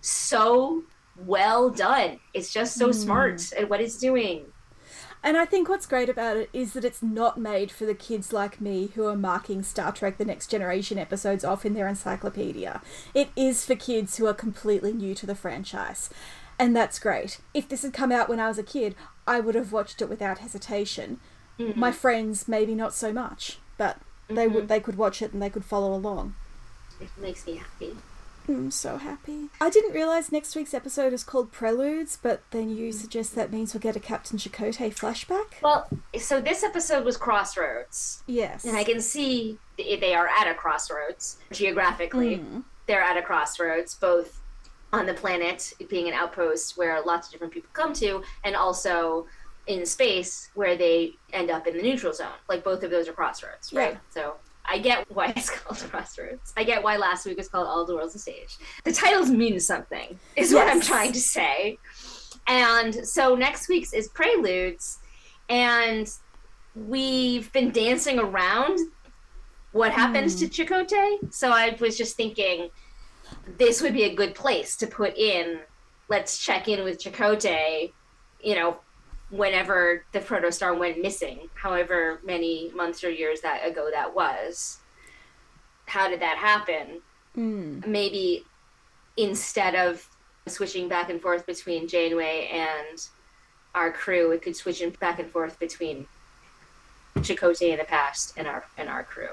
[0.00, 0.84] so
[1.16, 2.20] well done.
[2.34, 2.92] It's just so hmm.
[2.92, 4.46] smart at what it's doing.
[5.22, 8.32] And I think what's great about it is that it's not made for the kids
[8.32, 12.80] like me who are marking Star Trek The Next Generation episodes off in their encyclopedia.
[13.14, 16.08] It is for kids who are completely new to the franchise.
[16.56, 17.40] And that's great.
[17.52, 18.94] If this had come out when I was a kid,
[19.26, 21.18] I would have watched it without hesitation.
[21.58, 21.78] Mm-hmm.
[21.78, 25.50] My friends, maybe not so much, but they would they could watch it and they
[25.50, 26.34] could follow along.
[27.00, 27.96] It makes me happy.
[28.48, 29.48] I'm so happy.
[29.60, 33.74] I didn't realize next week's episode is called Preludes, but then you suggest that means
[33.74, 35.60] we'll get a Captain Chakotay flashback?
[35.62, 35.86] Well,
[36.18, 38.64] so this episode was Crossroads, Yes.
[38.64, 42.36] and I can see they are at a crossroads geographically.
[42.38, 42.64] Mm.
[42.86, 44.40] They're at a crossroads, both
[44.94, 49.26] on the planet being an outpost where lots of different people come to, and also
[49.68, 52.28] in space where they end up in the neutral zone.
[52.48, 53.92] Like both of those are crossroads, right?
[53.92, 53.98] Yeah.
[54.10, 56.52] So I get why it's called Crossroads.
[56.56, 58.56] I get why last week was called All the World's a Stage.
[58.84, 61.78] The titles mean something, is what I'm trying to say.
[62.46, 64.98] And so next week's is Preludes,
[65.48, 66.10] and
[66.74, 68.78] we've been dancing around
[69.72, 70.52] what happens to hmm.
[70.52, 71.32] Chakotay.
[71.32, 72.70] So I was just thinking
[73.58, 75.60] this would be a good place to put in
[76.08, 77.92] let's check in with Chakotay,
[78.42, 78.78] you know,
[79.30, 84.78] whenever the protostar went missing, however many months or years that ago that was.
[85.86, 87.00] How did that happen?
[87.36, 87.86] Mm.
[87.86, 88.44] Maybe
[89.16, 90.08] instead of
[90.46, 93.06] switching back and forth between Janeway and
[93.74, 96.06] our crew, it could switch in back and forth between
[97.16, 99.28] Chakotay in the past and our and our crew.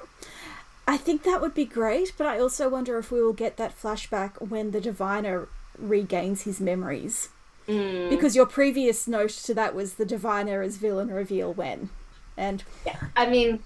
[0.87, 3.79] I think that would be great, but I also wonder if we will get that
[3.79, 7.29] flashback when the diviner regains his memories.
[7.67, 8.09] Mm.
[8.09, 11.89] Because your previous note to that was the divine as villain reveal when.
[12.37, 13.59] And yeah, I mean,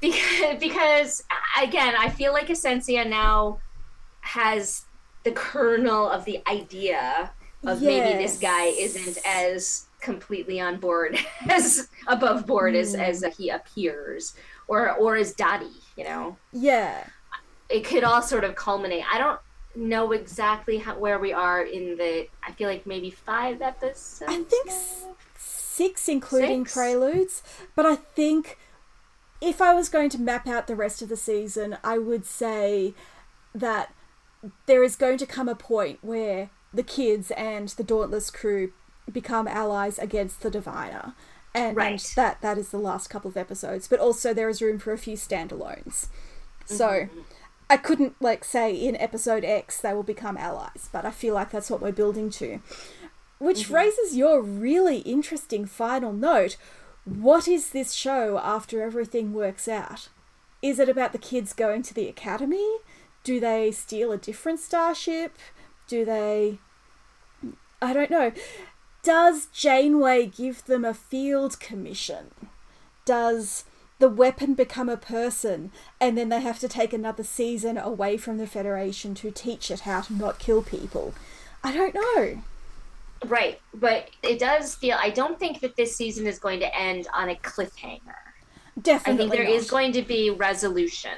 [0.00, 1.24] because, because
[1.60, 3.58] again, I feel like Asencia now
[4.20, 4.84] has
[5.24, 7.30] the kernel of the idea
[7.64, 11.16] of maybe this guy isn't as completely on board
[11.48, 14.34] as above board as as he appears
[14.66, 15.66] or or as Dottie,
[15.96, 16.36] you know.
[16.52, 17.04] yeah.
[17.68, 19.04] It could all sort of culminate.
[19.10, 19.40] I don't
[19.74, 24.22] know exactly how, where we are in the I feel like maybe 5 episodes.
[24.28, 25.04] I think s-
[25.38, 26.74] six, including Six?
[26.74, 27.42] preludes.
[27.74, 28.58] But I think
[29.40, 32.94] if I was going to map out the rest of the season, I would say
[33.54, 33.92] that
[34.66, 38.72] there is going to come a point where the kids and the Dauntless crew
[39.10, 41.14] become allies against the Diviner.
[41.54, 43.86] And, and that that is the last couple of episodes.
[43.88, 46.08] But also there is room for a few standalones.
[46.64, 47.20] So mm-hmm.
[47.72, 51.50] I couldn't like say in episode X they will become allies, but I feel like
[51.50, 52.60] that's what we're building to.
[53.38, 53.74] Which mm-hmm.
[53.74, 56.58] raises your really interesting final note.
[57.06, 60.10] What is this show after everything works out?
[60.60, 62.76] Is it about the kids going to the academy?
[63.24, 65.38] Do they steal a different starship?
[65.86, 66.58] Do they.
[67.80, 68.32] I don't know.
[69.02, 72.32] Does Janeway give them a field commission?
[73.06, 73.64] Does
[74.02, 78.36] the weapon become a person and then they have to take another season away from
[78.36, 81.14] the Federation to teach it how to not kill people?
[81.62, 82.42] I don't know.
[83.24, 84.96] Right, but it does feel.
[84.98, 88.00] I don't think that this season is going to end on a cliffhanger.
[88.82, 89.52] Definitely, I think there not.
[89.52, 91.12] is going to be resolution.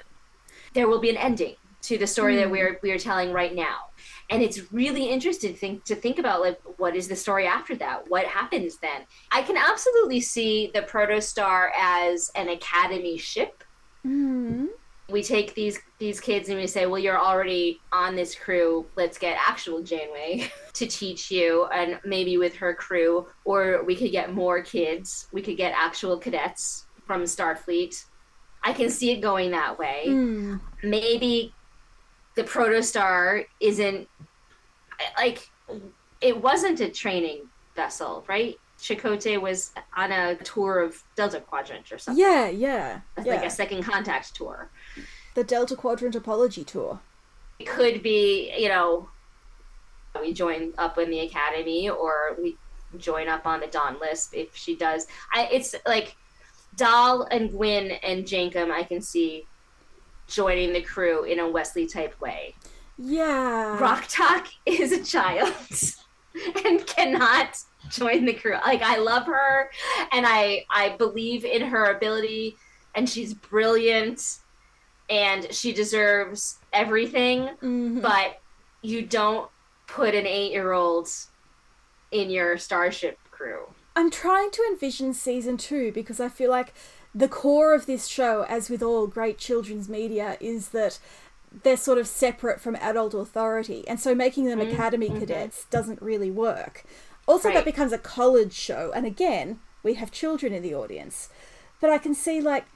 [0.75, 2.41] There will be an ending to the story mm.
[2.41, 2.53] that hmm.
[2.53, 3.87] we're we are telling right now,
[4.31, 7.75] and it's really interesting to think to think about like what is the story after
[7.77, 8.09] that?
[8.09, 9.03] What happens then?
[9.31, 13.65] I can absolutely see the Protostar as an academy ship.
[14.07, 14.69] Mm
[15.11, 18.87] we take these these kids and we say, well, you're already on this crew.
[18.97, 24.13] Let's get actual Janeway to teach you, and maybe with her crew, or we could
[24.13, 25.29] get more kids.
[25.33, 28.05] We could get actual cadets from Starfleet.
[28.63, 30.05] I can see it going that way.
[30.07, 30.61] Mm.
[30.83, 31.54] Maybe
[32.35, 34.09] the Protostar isn't
[35.17, 35.49] like
[36.21, 38.57] it wasn't a training vessel, right?
[38.79, 42.23] Chakotay was on a tour of Delta Quadrant or something.
[42.23, 43.01] Yeah, yeah.
[43.17, 43.43] Like yeah.
[43.45, 44.69] a second contact tour.
[45.35, 47.01] The Delta Quadrant Apology Tour.
[47.59, 49.09] It could be, you know,
[50.21, 52.57] we join up in the academy or we
[52.99, 55.07] join up on the Dauntless if she does.
[55.33, 56.17] I it's like
[56.77, 59.47] Dal and Gwyn and Jankom I can see
[60.27, 62.55] joining the crew in a Wesley type way.
[62.99, 63.79] Yeah.
[63.79, 65.55] Rock Talk is a child
[66.65, 67.57] and cannot
[67.91, 68.57] join the crew.
[68.65, 69.71] Like I love her
[70.13, 72.57] and I I believe in her ability
[72.95, 74.39] and she's brilliant
[75.11, 78.01] and she deserves everything, mm-hmm.
[78.01, 78.41] but
[78.83, 79.51] you don't
[79.87, 81.09] put an 8-year-old
[82.11, 83.67] in your starship crew.
[83.97, 86.73] I'm trying to envision season 2 because I feel like
[87.15, 90.99] the core of this show as with all great children's media is that
[91.63, 94.73] they're sort of separate from adult authority and so making them mm-hmm.
[94.73, 96.85] academy cadets doesn't really work
[97.27, 97.55] also, right.
[97.55, 101.29] that becomes a college show, and again, we have children in the audience.
[101.81, 102.67] But I can see, like,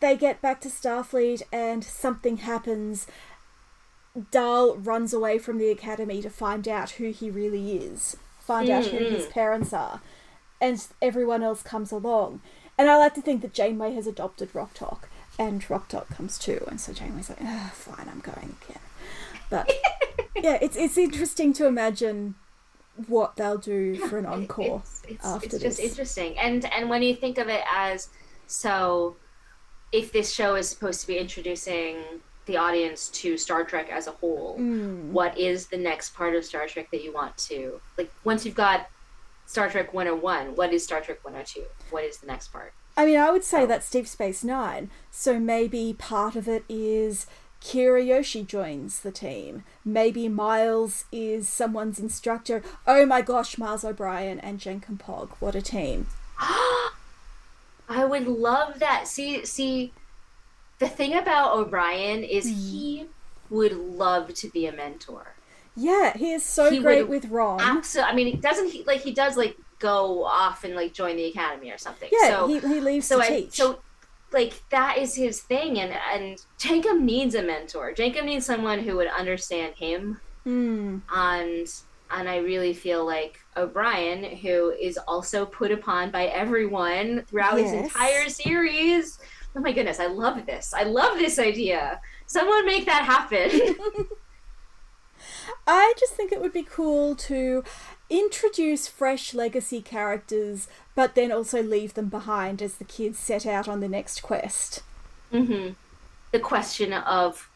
[0.00, 3.06] they get back to Starfleet and something happens.
[4.30, 8.78] Dal runs away from the academy to find out who he really is, find mm-hmm.
[8.78, 9.30] out who his mm.
[9.30, 10.00] parents are,
[10.60, 12.40] and everyone else comes along.
[12.80, 15.06] And I like to think that Janeway has adopted Rok-Tahk,
[15.38, 18.80] and Rok-Tahk comes too, and so Janeway's like, oh, fine, I'm going again.
[19.50, 19.70] But
[20.36, 22.36] yeah, it's it's interesting to imagine
[23.06, 25.62] what they'll do for an encore it's, it's, after it's this.
[25.62, 28.08] just interesting and and when you think of it as
[28.46, 29.16] so
[29.92, 31.96] if this show is supposed to be introducing
[32.46, 35.04] the audience to Star Trek as a whole, mm.
[35.10, 38.54] what is the next part of Star Trek that you want to like once you've
[38.54, 38.88] got
[39.50, 41.64] Star Trek 101, what is Star Trek 102?
[41.90, 42.72] What is the next part?
[42.96, 43.66] I mean, I would say oh.
[43.66, 44.92] that's Deep Space Nine.
[45.10, 47.26] So maybe part of it is
[47.60, 49.64] Kirayoshi joins the team.
[49.84, 52.62] Maybe Miles is someone's instructor.
[52.86, 55.30] Oh my gosh, Miles O'Brien and Jankom Pog.
[55.40, 56.06] What a team.
[56.38, 59.08] I would love that.
[59.08, 59.92] See, see,
[60.78, 62.54] the thing about O'Brien is mm.
[62.54, 63.06] he
[63.50, 65.34] would love to be a mentor.
[65.76, 67.60] Yeah, he is so he great with Rom.
[67.60, 68.12] Absolutely.
[68.12, 71.24] I mean, it doesn't he like he does like go off and like join the
[71.26, 72.08] academy or something.
[72.12, 73.52] Yeah, so, he, he leaves so to I, teach.
[73.54, 73.80] So
[74.32, 77.92] like that is his thing and and Jankom needs a mentor.
[77.94, 80.20] Jankom needs someone who would understand him.
[80.46, 81.02] Mm.
[81.12, 81.68] And
[82.12, 87.70] and I really feel like O'Brien, who is also put upon by everyone throughout yes.
[87.70, 89.18] his entire series.
[89.56, 90.72] Oh my goodness, I love this.
[90.74, 92.00] I love this idea.
[92.26, 93.76] Someone make that happen.
[95.66, 97.64] I just think it would be cool to
[98.08, 103.68] introduce fresh legacy characters, but then also leave them behind as the kids set out
[103.68, 104.82] on the next quest.
[105.32, 105.74] Mm-hmm.
[106.32, 107.48] The question of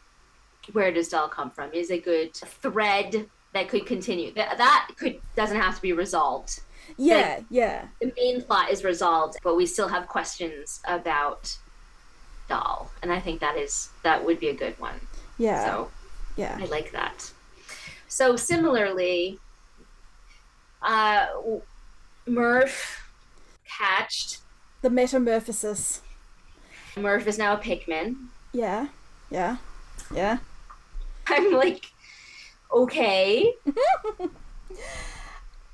[0.71, 4.33] where does Dal come from is a good thread that could continue.
[4.33, 6.61] That that could doesn't have to be resolved.
[6.97, 7.87] Yeah, yeah.
[8.01, 11.57] The main plot is resolved, but we still have questions about
[12.47, 14.99] Dal, and I think that is that would be a good one.
[15.37, 15.65] Yeah.
[15.65, 15.91] So,
[16.35, 17.31] yeah, I like that.
[18.15, 19.39] So similarly,
[20.81, 21.27] uh,
[22.25, 23.11] Murph
[23.65, 24.37] hatched.
[24.81, 25.99] The metamorphosis.
[26.95, 28.27] Murph is now a Pikmin.
[28.53, 28.87] Yeah,
[29.29, 29.57] yeah,
[30.13, 30.37] yeah.
[31.27, 31.91] I'm like,
[32.71, 33.51] okay.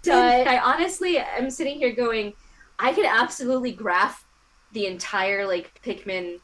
[0.01, 2.33] so I, honestly, I'm sitting here going,
[2.79, 4.25] I could absolutely graph
[4.71, 6.39] the entire like Pikmin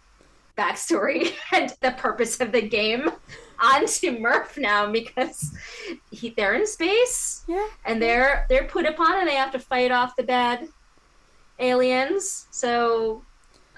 [0.57, 3.09] backstory and the purpose of the game
[3.59, 5.53] onto Murph now because
[6.11, 7.43] he, they're in space.
[7.47, 7.67] Yeah.
[7.85, 10.67] And they're they're put upon and they have to fight off the bad
[11.59, 12.47] aliens.
[12.51, 13.23] So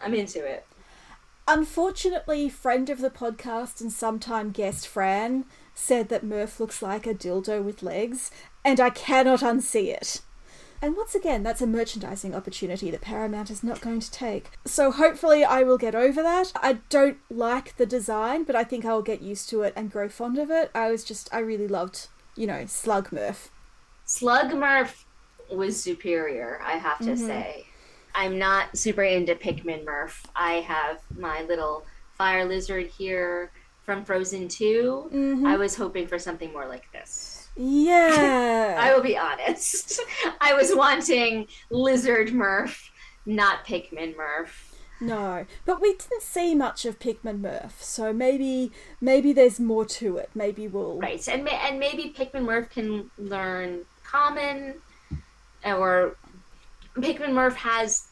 [0.01, 0.65] I'm into it.
[1.47, 7.13] Unfortunately, friend of the podcast and sometime guest Fran said that Murph looks like a
[7.13, 8.29] dildo with legs,
[8.63, 10.21] and I cannot unsee it.
[10.81, 14.51] And once again, that's a merchandising opportunity that Paramount is not going to take.
[14.65, 16.53] So hopefully I will get over that.
[16.55, 20.07] I don't like the design, but I think I'll get used to it and grow
[20.07, 20.71] fond of it.
[20.73, 22.07] I was just, I really loved,
[22.37, 23.51] you know, Slug Murph.
[24.05, 25.05] Slug Murph
[25.51, 27.17] was superior, I have to Mhm.
[27.27, 27.65] say.
[28.15, 30.25] I'm not super into Pikmin Murph.
[30.35, 33.51] I have my little fire lizard here
[33.83, 35.09] from Frozen 2.
[35.11, 35.45] Mhm.
[35.47, 37.38] I was hoping for something more like this.
[37.61, 38.77] Yeah.
[38.79, 39.99] I will be honest.
[40.41, 42.89] I was wanting Lizard Murph,
[43.25, 44.73] not Pikmin Murph.
[45.01, 50.17] No, but we didn't see much of Pikmin Murph, so maybe maybe there's more to
[50.17, 50.29] it.
[50.35, 54.75] Maybe we'll Right, and ma- and maybe Pikmin Murph can learn Common,
[55.65, 56.15] or
[56.95, 58.07] Pikmin Murph has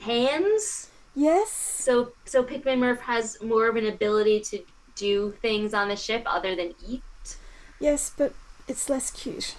[0.00, 1.50] hands, Yes.
[1.52, 4.58] so so Pikmin Murph has more of an ability to
[4.96, 7.02] do things on the ship other than eat.
[7.78, 8.32] Yes, but
[8.68, 9.56] it's less cute.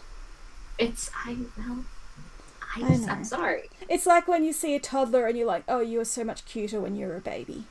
[0.78, 1.86] It's I well,
[2.76, 3.08] I, I know.
[3.08, 3.70] I'm sorry.
[3.90, 6.46] It's like when you see a toddler and you're like, "Oh, you were so much
[6.46, 7.66] cuter when you were a baby."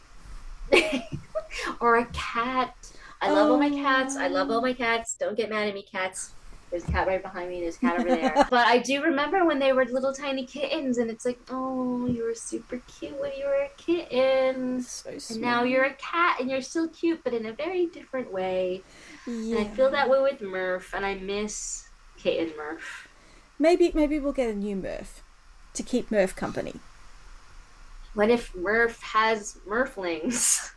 [1.80, 2.74] or a cat.
[3.20, 3.82] I love all my Oh.
[3.82, 4.16] cats.
[4.16, 4.74] I love all my oh.
[4.74, 5.14] cats.
[5.14, 6.32] Don't get mad at me, cats.
[6.70, 7.61] There's a cat right behind me.
[7.61, 8.35] There's a cat over there.
[8.51, 12.24] but I do remember when they were little tiny kittens, and it's like, oh, you
[12.24, 14.82] were super cute when you were a kitten.
[14.82, 15.37] So sweet.
[15.37, 18.82] And now you're a cat, and you're still cute, but in a very different way.
[19.27, 19.59] Yeah.
[19.59, 23.09] And I feel that way with Murph, and I miss Kate and Murph.
[23.59, 25.22] Maybe maybe we'll get a new Murph
[25.75, 26.75] to keep Murph company.
[28.14, 30.70] What if Murph has Murflings?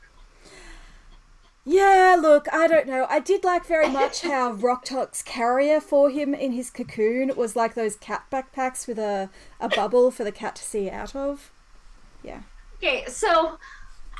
[1.69, 3.05] Yeah, look, I don't know.
[3.09, 7.73] I did like very much how Rok-Tahk's carrier for him in his cocoon was like
[7.73, 9.29] those cat backpacks with a,
[9.59, 11.51] a bubble for the cat to see out of.
[12.23, 12.43] Yeah.
[12.77, 13.59] Okay, so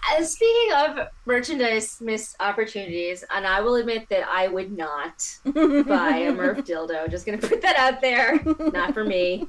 [0.10, 6.18] Uh, speaking of merchandise missed opportunities, and I will admit that I would not buy
[6.18, 7.10] a Murph dildo.
[7.10, 8.39] Just gonna put that out there.
[8.72, 9.47] Not for me.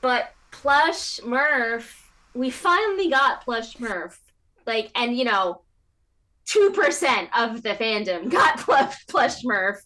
[0.00, 4.20] But plush Murph, we finally got plush Murph.
[4.66, 5.62] Like, and you know,
[6.46, 9.82] two percent of the fandom got plush plush Murph,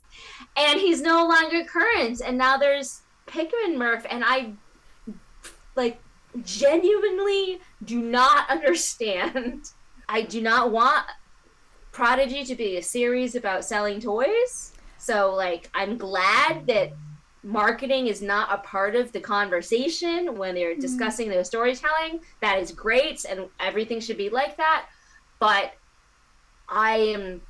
[0.57, 2.20] and he's no longer current.
[2.25, 4.53] And now there's Pikmin Murph, and I
[5.75, 6.01] like
[6.43, 9.70] genuinely do not understand.
[10.09, 11.07] I do not want
[11.93, 14.72] Prodigy to be a series about selling toys.
[14.99, 16.93] So, like, I'm glad that
[17.43, 20.80] marketing is not a part of the conversation when they're mm-hmm.
[20.80, 22.20] discussing their storytelling.
[22.41, 24.87] That is great, and everything should be like that.
[25.39, 25.74] But
[26.68, 27.43] I am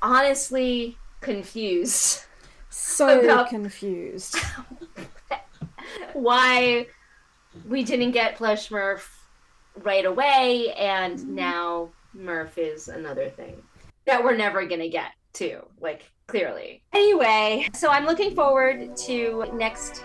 [0.00, 2.24] honestly confused
[2.70, 4.36] So confused.
[6.12, 6.86] why
[7.68, 9.28] we didn't get plush Murph
[9.82, 11.34] right away, and mm-hmm.
[11.34, 13.62] now Murph is another thing
[14.06, 16.82] that we're never gonna get to, like clearly.
[16.92, 20.04] Anyway, so I'm looking forward to next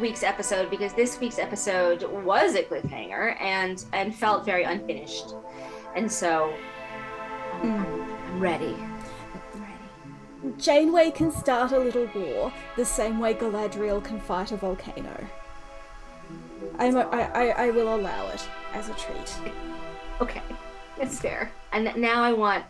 [0.00, 5.34] week's episode because this week's episode was a cliffhanger and and felt very unfinished,
[5.94, 6.52] and so
[7.62, 8.74] I'm, I'm ready.
[8.74, 10.56] I'm ready.
[10.58, 15.26] Janeway can start a little war the same way Galadriel can fight a volcano.
[16.78, 19.38] I'm a, I, I, I will allow it as a treat.
[20.20, 20.42] Okay,
[20.98, 21.50] it's fair.
[21.72, 22.64] And now I want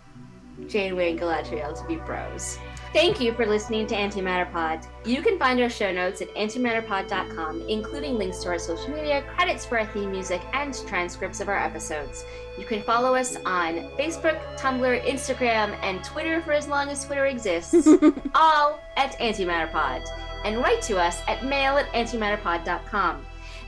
[0.68, 2.58] Janeway and Galadriel to be bros.
[2.92, 4.86] Thank you for listening to Antimatter Pod.
[5.04, 9.66] You can find our show notes at antimatterpod.com, including links to our social media, credits
[9.66, 12.24] for our theme music, and transcripts of our episodes.
[12.58, 17.26] You can follow us on Facebook, Tumblr, Instagram, and Twitter for as long as Twitter
[17.26, 17.86] exists,
[18.34, 20.02] all at Antimatterpod.
[20.44, 23.26] And write to us at mail at antimatterpod.com.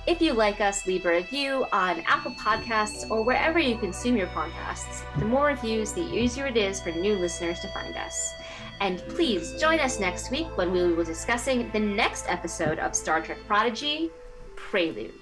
[0.09, 4.29] If you like us, leave a review on Apple Podcasts or wherever you consume your
[4.29, 5.03] podcasts.
[5.19, 8.33] The more reviews, the easier it is for new listeners to find us.
[8.81, 12.95] And please join us next week when we will be discussing the next episode of
[12.95, 14.11] Star Trek Prodigy
[14.57, 15.18] Preludes.